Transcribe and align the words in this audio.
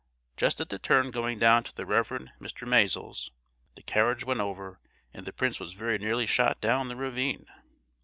Just 0.35 0.59
at 0.59 0.69
the 0.69 0.79
turn 0.79 1.11
going 1.11 1.37
down 1.37 1.61
to 1.63 1.75
the 1.75 1.85
Reverend 1.85 2.31
Mr. 2.39 2.67
Misael's, 2.67 3.29
the 3.75 3.83
carriage 3.83 4.23
went 4.23 4.39
over, 4.39 4.79
and 5.13 5.27
the 5.27 5.31
prince 5.31 5.59
was 5.59 5.73
very 5.75 5.99
nearly 5.99 6.25
shot 6.25 6.59
down 6.59 6.87
the 6.87 6.95
ravine." 6.95 7.45